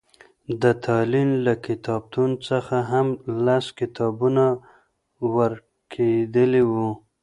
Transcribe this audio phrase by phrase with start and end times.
[0.61, 3.07] د تالين له کتابتون څخه هم
[3.45, 4.43] لس کتابونه
[5.35, 6.89] ورکېدلي وو.